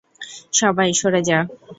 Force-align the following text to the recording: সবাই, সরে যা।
সবাই, 0.53 0.89
সরে 0.93 1.21
যা। 1.27 1.39